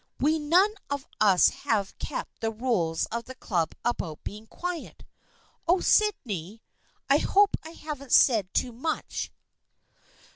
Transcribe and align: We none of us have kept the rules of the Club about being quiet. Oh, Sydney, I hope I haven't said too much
We 0.19 0.39
none 0.39 0.73
of 0.89 1.05
us 1.19 1.49
have 1.49 1.95
kept 1.99 2.39
the 2.41 2.49
rules 2.49 3.05
of 3.11 3.25
the 3.25 3.35
Club 3.35 3.75
about 3.85 4.23
being 4.23 4.47
quiet. 4.47 5.05
Oh, 5.67 5.79
Sydney, 5.79 6.63
I 7.07 7.19
hope 7.19 7.55
I 7.63 7.73
haven't 7.73 8.11
said 8.11 8.51
too 8.51 8.71
much 8.71 9.31